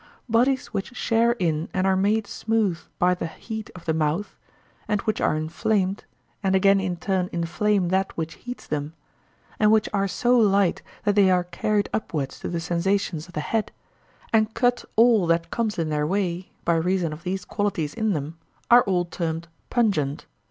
[0.27, 4.35] Bodies which share in and are made smooth by the heat of the mouth,
[4.87, 6.05] and which are inflamed,
[6.41, 8.95] and again in turn inflame that which heats them,
[9.59, 13.41] and which are so light that they are carried upwards to the sensations of the
[13.41, 13.71] head,
[14.33, 18.39] and cut all that comes in their way, by reason of these qualities in them,
[18.71, 20.25] are all termed pungent.